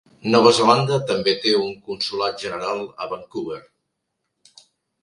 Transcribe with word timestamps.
Nova 0.35 0.53
Zelanda 0.59 0.97
també 1.11 1.35
té 1.43 1.53
un 1.59 1.69
consolat 1.91 2.41
general 2.47 2.85
a 3.07 3.13
Vancouver. 3.13 3.63